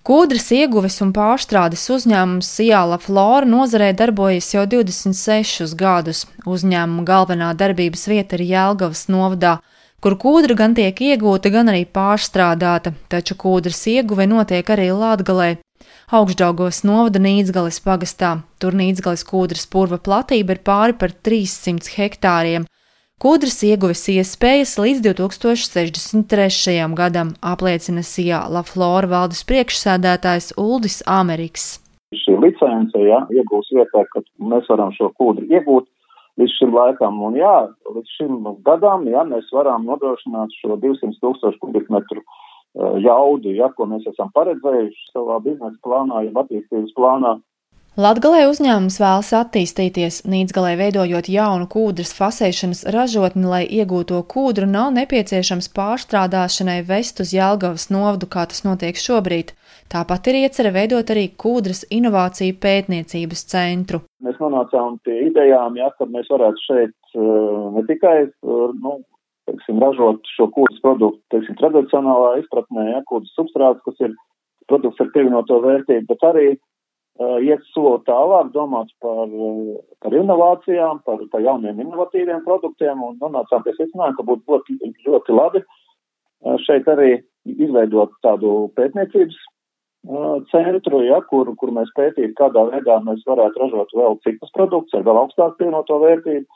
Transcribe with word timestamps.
Kūdras 0.00 0.46
ieguves 0.56 0.94
un 1.04 1.10
pārstrādes 1.12 1.82
uzņēmums 1.92 2.48
Sijāla 2.56 2.96
Flora 3.02 3.44
nozarē 3.44 3.90
darbojas 3.92 4.46
jau 4.54 4.62
26 4.64 5.74
gadus. 5.76 6.22
Uzņēmuma 6.48 7.04
galvenā 7.04 7.50
darbības 7.52 8.06
vieta 8.08 8.38
ir 8.38 8.46
Jēlgavas 8.48 9.10
novadā, 9.12 9.58
kur 10.00 10.16
kūdra 10.22 10.56
gan 10.56 10.76
tiek 10.78 10.96
iegūta, 11.04 11.52
gan 11.52 11.68
arī 11.68 11.84
pārstrādāta, 11.84 12.94
taču 13.12 13.36
kūdras 13.44 13.82
ieguve 13.92 14.24
notiek 14.24 14.72
arī 14.72 14.88
Latgalē. 14.96 15.50
Augšdaugos 16.16 16.80
novada 16.88 17.20
Nīdzgales 17.20 17.82
pagastā, 17.84 18.38
tur 18.56 18.72
Nīdzgales 18.80 19.26
kūdras 19.28 19.68
purva 19.68 20.00
platība 20.00 20.56
ir 20.56 20.64
pāri 20.64 20.96
par 20.96 21.12
300 21.12 21.92
hektāriem, 21.98 22.64
Kūdras 23.20 23.58
ieguves 23.68 24.00
iespējas 24.08 24.78
līdz 24.80 25.02
2063. 25.04 26.76
gadam, 26.96 27.34
apliecina 27.44 28.00
Sijā 28.00 28.38
Laflora 28.48 29.10
valdes 29.10 29.42
priekšsēdētājs 29.44 30.54
Uldis 30.56 31.02
Ameriks. 31.04 31.66
Šī 32.16 32.38
licence, 32.40 33.02
ja, 33.04 33.18
iegūs 33.28 33.68
vietā, 33.76 34.06
ka 34.14 34.22
mēs 34.40 34.70
varam 34.72 34.94
šo 34.96 35.10
kūdru 35.20 35.44
iegūt 35.52 35.84
līdz 36.40 36.54
šim 36.62 36.72
laikam, 36.72 37.20
un 37.28 37.36
jā, 37.36 37.52
līdz 37.92 38.16
šim 38.16 38.40
gadam, 38.64 39.04
ja, 39.12 39.26
mēs 39.28 39.52
varam 39.52 39.84
nodrošināt 39.90 40.56
šo 40.62 40.80
200 40.80 41.20
tūkstošu 41.20 41.60
kubikmetru 41.60 42.24
uh, 42.24 42.96
jaudu, 43.04 43.52
ja, 43.52 43.68
ko 43.76 43.84
mēs 43.92 44.08
esam 44.08 44.32
paredzējuši 44.32 45.10
savā 45.12 45.42
biznesa 45.44 45.76
plānā, 45.84 46.24
ja 46.24 46.32
attīstības 46.40 46.96
plānā. 46.96 47.36
Latgalē 47.98 48.44
uzņēmums 48.46 49.00
vēlas 49.02 49.32
attīstīties, 49.34 50.20
Nīdzgalē 50.30 50.76
veidojot 50.78 51.26
jaunu 51.26 51.64
kūdras 51.66 52.12
fasēšanas 52.14 52.84
ražotni, 52.94 53.42
lai 53.50 53.64
iegūto 53.66 54.20
kūdru 54.30 54.68
nav 54.70 54.92
nepieciešams 54.94 55.66
pārstrādāšanai 55.74 56.84
vest 56.86 57.18
uz 57.18 57.32
Jelgavas 57.34 57.88
novadu, 57.90 58.28
kā 58.30 58.44
tas 58.46 58.62
notiek 58.62 58.94
šobrīd. 58.94 59.50
Tāpat 59.90 60.30
ir 60.30 60.38
iecerē 60.44 60.70
veidot 60.78 61.10
arī 61.10 61.26
kūdras 61.34 61.82
inovāciju 61.90 62.60
pētniecības 62.62 63.44
centru. 63.50 64.04
Mēs 64.22 64.38
nonācām 64.38 65.02
pie 65.02 65.24
idejām, 65.26 65.82
ja, 65.82 65.90
ka 65.98 66.06
mēs 66.06 66.30
varētu 66.30 66.66
šeit 66.68 66.94
eh, 66.94 67.68
ne 67.74 67.86
tikai 67.90 68.16
eh, 68.22 68.64
nu, 68.86 69.00
teiksim, 69.50 69.82
ražot 69.82 70.22
šo 70.38 70.46
kūdras 70.54 70.78
produktu 70.86 71.34
teiksim, 71.34 71.58
tradicionālā 71.58 72.36
izpratnē, 72.44 72.86
ja, 72.94 73.02
kūdras 73.10 73.34
substrāts, 73.34 73.82
kas 73.82 74.06
ir 74.06 74.14
produkts 74.70 75.02
ar 75.02 75.10
pievienoto 75.10 75.58
vērtību, 75.66 76.06
bet 76.06 76.28
arī 76.30 76.50
iet 77.20 77.64
soli 77.74 78.00
tālāk, 78.06 78.50
domāt 78.54 78.88
par, 79.04 79.28
uh, 79.28 79.76
par 80.00 80.16
inovācijām, 80.16 81.02
par, 81.04 81.20
par 81.32 81.44
jauniem 81.44 81.82
inovatīviem 81.84 82.44
produktiem 82.46 83.02
un 83.04 83.18
nonācām 83.20 83.64
pie 83.66 83.74
secinājuma, 83.76 84.16
ka 84.16 84.26
būtu 84.28 84.54
ļoti, 84.54 84.92
ļoti 85.06 85.36
labi 85.36 85.62
uh, 85.64 86.56
šeit 86.64 86.88
arī 86.88 87.18
izveidot 87.44 88.12
tādu 88.24 88.70
pētniecības 88.76 89.36
centru, 90.48 91.02
ja, 91.04 91.20
kur, 91.28 91.50
kur 91.60 91.72
mēs 91.76 91.90
pētītu, 91.96 92.32
kādā 92.38 92.62
veidā 92.70 92.96
mēs 93.04 93.20
varētu 93.28 93.60
ražot 93.60 93.90
vēl 93.92 94.16
citus 94.24 94.52
produktus 94.54 94.96
ar 94.96 95.04
vēl 95.04 95.18
augstāku 95.20 95.58
pievienoto 95.58 95.98
vērtību. 96.00 96.46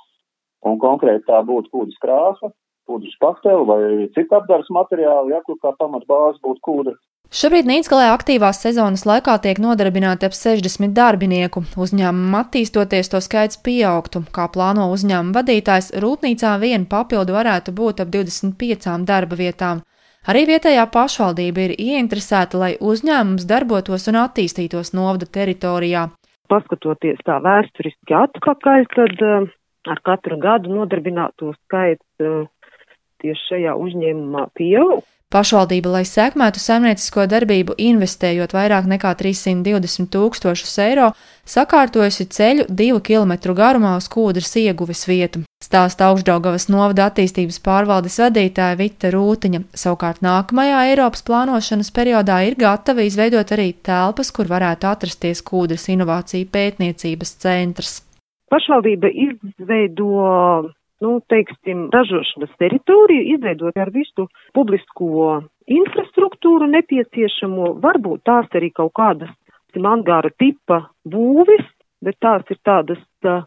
Un 0.64 0.78
konkrēti 0.80 1.26
tā 1.28 1.42
būtu 1.44 1.68
kūdas 1.68 1.98
krāsa, 2.00 2.48
kūdas 2.88 3.12
pasteli 3.20 3.66
vai 3.68 3.80
cita 4.16 4.40
apdars 4.40 4.70
materiāli, 4.72 5.34
ja, 5.34 5.42
kur 5.44 5.58
kā 5.60 5.74
pamatbāze 5.76 6.40
būtu 6.40 6.64
kūda 6.64 6.94
Šobrīd 7.34 7.66
Nīcgalē 7.66 8.12
aktīvās 8.14 8.60
sezonas 8.62 9.02
laikā 9.10 9.32
tiek 9.42 9.58
nodarbināti 9.58 10.28
ap 10.28 10.36
60 10.38 10.92
darbinieku. 10.94 11.64
Uzņēmumam 11.82 12.36
attīstoties, 12.38 13.08
to 13.10 13.18
skaits 13.24 13.58
pieaugtu. 13.58 14.20
Kā 14.36 14.44
plāno 14.54 14.84
uzņēmuma 14.94 15.34
vadītājs, 15.40 15.88
rūpnīcā 16.04 16.52
viena 16.62 16.86
papildu 16.86 17.34
varētu 17.34 17.72
būt 17.74 18.04
ap 18.04 18.12
25 18.14 18.86
darba 19.08 19.38
vietām. 19.40 19.80
Arī 20.30 20.44
vietējā 20.46 20.84
pašvaldība 20.94 21.64
ir 21.64 21.74
ieinteresēta, 21.74 22.60
lai 22.60 22.70
uzņēmums 22.78 23.48
darbotos 23.50 24.06
un 24.12 24.20
attīstītos 24.20 24.94
novada 24.94 25.26
teritorijā. 25.26 26.04
Paskatoties 26.54 27.18
tā 27.26 27.40
vēsturiski 27.42 28.14
atpakaļ, 28.14 28.86
tad 28.94 29.24
uh, 29.26 29.48
ar 29.90 30.04
katru 30.06 30.38
gadu 30.38 30.70
nodarbināto 30.78 31.50
skaits 31.64 32.22
uh, 32.22 32.46
tieši 33.26 33.50
šajā 33.50 33.74
uzņēmumā 33.88 34.46
pieaug. 34.54 35.02
Pašvaldība, 35.34 35.90
lai 35.90 36.04
sekmētu 36.06 36.60
saimniecisko 36.62 37.24
darbību, 37.26 37.74
investējot 37.82 38.52
vairāk 38.54 38.84
nekā 38.86 39.10
320 39.18 40.06
tūkstošus 40.14 40.74
eiro, 40.84 41.08
sakārtojusi 41.42 42.28
ceļu 42.36 42.66
divu 42.70 43.00
kilometru 43.02 43.56
garumā 43.58 43.96
uz 43.98 44.06
kūdras 44.12 44.54
ieguves 44.60 45.02
vietu. 45.10 45.42
Stāsta 45.64 46.06
augšdaugavas 46.12 46.68
novada 46.70 47.08
attīstības 47.10 47.58
pārvaldes 47.66 48.20
vadītāja 48.22 48.78
Vita 48.78 49.10
Rūtiņa. 49.10 49.64
Savukārt 49.74 50.22
nākamajā 50.22 50.84
Eiropas 50.92 51.26
plānošanas 51.26 51.90
periodā 51.98 52.38
ir 52.46 52.54
gatava 52.60 53.02
izveidot 53.02 53.50
arī 53.56 53.72
telpas, 53.74 54.30
kur 54.30 54.46
varētu 54.54 54.86
atrasties 54.86 55.42
kūdras 55.42 55.88
inovāciju 55.90 56.46
pētniecības 56.54 57.34
centrs. 57.42 57.96
Pašvaldība 58.54 59.10
izveido 59.10 60.12
nu, 61.02 61.18
teiksim, 61.28 61.88
ražošanas 61.94 62.52
teritoriju, 62.60 63.24
izveidot 63.34 63.76
ar 63.80 63.90
visu 63.94 64.28
publisko 64.54 65.40
infrastruktūru 65.66 66.68
nepieciešamo, 66.70 67.74
varbūt 67.82 68.24
tās 68.28 68.46
arī 68.54 68.70
kaut 68.74 68.94
kādas 68.98 69.32
angāra 69.74 70.30
tipa 70.38 70.84
būvis, 71.10 71.64
bet 72.04 72.14
tās 72.22 72.46
ir 72.52 72.60
tādas 72.62 73.00
tā, 73.24 73.40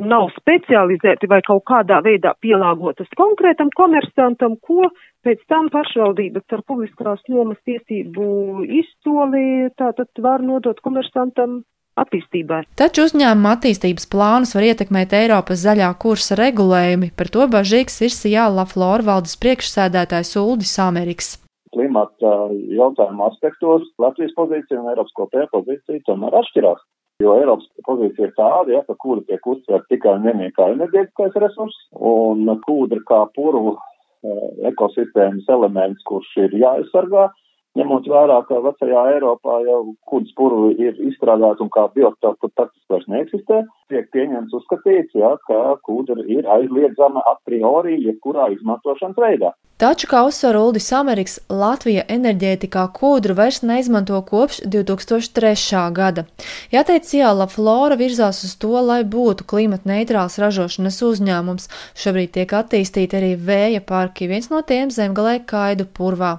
nav 0.00 0.30
specializēti 0.36 1.28
vai 1.28 1.40
kaut 1.44 1.64
kādā 1.68 2.00
veidā 2.04 2.34
pielāgotas 2.40 3.08
konkrētam 3.16 3.70
komersantam, 3.76 4.56
ko 4.60 4.90
pēc 5.24 5.40
tam 5.48 5.70
pašvaldības 5.72 6.44
ar 6.52 6.62
publiskās 6.68 7.22
nomas 7.28 7.58
tiesību 7.64 8.64
izsoli 8.80 9.70
tātad 9.76 10.08
var 10.22 10.44
nodot 10.44 10.80
komersantam 10.84 11.62
attīstībai. 12.00 12.62
Taču 12.78 13.06
uzņēmuma 13.08 13.56
attīstības 13.56 14.08
plānus 14.12 14.54
var 14.56 14.68
ietekmēt 14.68 15.14
Eiropas 15.16 15.62
zaļā 15.64 15.88
kursa 16.02 16.38
regulējumi, 16.38 17.12
par 17.16 17.30
to 17.32 17.46
bažīgs 17.52 18.00
ir 18.06 18.14
Sijāla 18.14 18.66
Flora 18.68 19.06
valdes 19.10 19.36
priekšsēdētājs 19.42 20.36
Uldis 20.42 20.76
Ameriks. 20.82 21.36
Klimata 21.76 22.34
jautājumu 22.72 23.26
aspektos 23.26 23.88
Latvijas 24.00 24.36
pozīcija 24.36 24.80
un 24.80 24.92
Eiropas 24.92 25.16
kopējā 25.16 25.48
pozīcija 25.52 26.04
tomēr 26.06 26.36
atšķirās. 26.40 26.84
Jo 27.24 27.32
Eiropas 27.40 27.68
pozīcija 27.88 28.28
ir 28.28 28.32
tāda, 28.36 28.72
ja, 28.74 28.82
ka 28.84 28.96
kūra 29.00 29.22
tiek 29.28 29.46
uztverta 29.48 29.88
tikai 29.92 30.18
un 30.18 30.26
vienīgi 30.28 30.52
kā 30.58 30.68
enerģētiskais 30.74 31.38
resurs, 31.40 31.76
un 31.96 32.44
kūdra 32.66 33.00
kā 33.08 33.22
purvu 33.36 33.72
eh, 33.76 34.42
ekosistēmas 34.68 35.48
elements, 35.56 36.04
kurš 36.08 36.34
ir 36.44 36.56
jāaizsargā, 36.60 37.30
ņemot 37.76 38.08
vērā, 38.10 38.38
ka 38.48 38.60
vecajā 38.64 39.02
Eiropā 39.14 39.60
jau 39.66 39.80
kuģis 40.10 40.34
purvi 40.38 40.74
ir 40.82 41.00
izstrādāti 41.10 41.64
un 41.64 41.72
kā 41.74 41.86
biotopu 41.94 42.50
praktiski 42.54 42.92
vairs 42.94 43.08
neeksistē, 43.12 43.62
tiek 43.92 44.08
pieņemts 44.14 44.56
uzskatīts, 44.60 45.14
ja, 45.18 45.34
ka 45.48 45.76
kūdra 45.86 46.24
ir 46.26 46.48
aizliedzama 46.56 47.22
a 47.26 47.36
priori 47.46 48.00
jebkurā 48.06 48.50
izmantošanas 48.56 49.22
veidā. 49.22 49.52
Taču, 49.76 50.06
kā 50.08 50.22
uzsver 50.24 50.56
Uldis 50.56 50.86
Ameriks, 50.96 51.34
Latvija 51.52 52.06
enerģētikā 52.08 52.86
kūdru 52.96 53.34
vairs 53.36 53.58
neizmanto 53.60 54.16
kopš 54.24 54.62
2003. 54.72 55.82
gada. 55.92 56.24
Jāteic, 56.72 57.10
Jāla 57.18 57.44
Flora 57.52 57.98
virzās 58.00 58.40
uz 58.48 58.54
to, 58.56 58.72
lai 58.80 59.02
būtu 59.04 59.44
klimata 59.44 59.90
neitrāls 59.90 60.38
ražošanas 60.40 61.02
uzņēmums. 61.10 61.68
Šobrīd 61.92 62.32
tiek 62.38 62.54
attīstīti 62.56 63.18
arī 63.18 63.34
vēja 63.36 63.82
parki, 63.84 64.30
viens 64.30 64.48
no 64.48 64.62
tiem 64.64 64.88
zemgalē 64.88 65.42
Kaidu 65.44 65.84
purvā. 65.84 66.38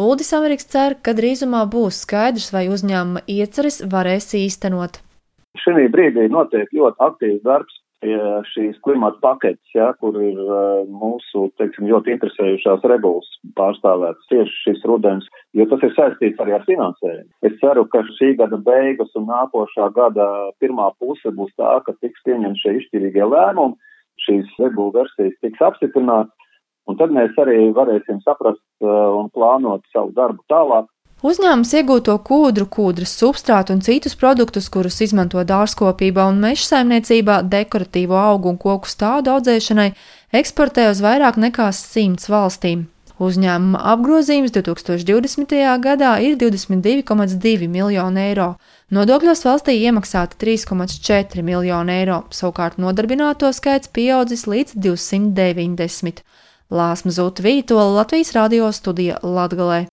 Uldis 0.00 0.32
Ameriks 0.38 0.70
cer, 0.72 0.96
ka 0.96 1.12
drīzumā 1.12 1.66
būs 1.68 2.00
skaidrs, 2.06 2.48
vai 2.56 2.70
uzņēmuma 2.72 3.26
ieceres 3.28 3.82
varēs 3.84 4.32
īstenot. 4.40 5.02
Šī 5.64 5.88
brīdī 5.92 6.28
notiek 6.32 6.70
ļoti 6.74 7.04
aktīvs 7.08 7.44
darbs 7.46 7.76
pie 8.02 8.16
šīs 8.52 8.78
klimata 8.86 9.18
paketes, 9.22 9.72
ja, 9.74 9.90
kur 10.00 10.16
ir 10.22 10.38
uh, 10.38 10.86
mūsu, 10.86 11.48
teiksim, 11.58 11.88
ļoti 11.90 12.14
interesējušās 12.14 12.86
regulas 12.92 13.28
pārstāvētas 13.58 14.30
tieši 14.30 14.54
šis 14.64 14.84
rudens, 14.88 15.26
jo 15.58 15.66
tas 15.70 15.82
ir 15.86 15.94
saistīts 15.96 16.42
arī 16.42 16.54
ar 16.56 16.66
finansējumu. 16.68 17.28
Es 17.48 17.56
ceru, 17.62 17.86
ka 17.90 18.04
šī 18.14 18.34
gada 18.38 18.60
beigas 18.68 19.10
un 19.18 19.26
nākošā 19.30 19.90
gada 19.96 20.28
pirmā 20.62 20.92
puse 21.02 21.32
būs 21.34 21.54
tā, 21.58 21.78
ka 21.86 21.96
tiks 21.98 22.22
pieņemti 22.28 22.62
šie 22.62 22.76
izšķirīgie 22.78 23.30
lēmumi, 23.34 23.78
šīs 24.26 24.54
regulu 24.62 24.94
versijas 25.00 25.34
tiks 25.42 25.62
apstiprināts, 25.62 26.34
un 26.88 26.98
tad 27.00 27.12
mēs 27.14 27.34
arī 27.42 27.68
varēsim 27.74 28.22
saprast 28.24 28.62
uh, 28.84 29.10
un 29.18 29.30
plānot 29.34 29.82
savu 29.94 30.14
darbu 30.16 30.44
tālāk. 30.52 30.86
Uzņēmums 31.18 31.72
iegūto 31.74 32.14
kūdru, 32.22 32.68
kūdras 32.70 33.10
substrātu 33.18 33.74
un 33.74 33.80
citus 33.82 34.14
produktus, 34.14 34.68
kurus 34.70 35.00
izmanto 35.02 35.42
dārzkopībā 35.42 36.28
un 36.30 36.38
meža 36.44 36.68
saimniecībā, 36.68 37.40
dekoratīvo 37.50 38.14
augu 38.14 38.52
un 38.52 38.60
koku 38.62 38.86
stādu 38.86 39.32
audzēšanai, 39.34 39.88
eksportē 40.38 40.86
uz 40.92 41.02
vairāk 41.02 41.40
nekā 41.42 41.72
simts 41.74 42.30
valstīm. 42.30 42.86
Uzņēmuma 43.18 43.80
apgrozījums 43.96 44.54
2020. 44.54 45.56
gadā 45.82 46.12
ir 46.22 46.38
22,2 46.38 47.66
miljoni 47.66 48.24
eiro. 48.28 48.52
Nodokļos 48.94 49.42
valstī 49.42 49.74
iemaksāta 49.88 50.38
3,4 50.38 51.42
miljoni 51.42 51.98
eiro, 51.98 52.22
savukārt 52.30 52.78
nodarbināto 52.78 53.50
skaits 53.50 53.90
pieaudzis 53.90 54.46
līdz 54.46 54.78
290. 54.86 56.22
Lāsma 56.70 57.10
Zūta 57.10 57.42
Vītola 57.42 57.90
Latvijas 57.98 58.36
radio 58.38 58.70
studija 58.76 59.18
Latgalē. 59.26 59.86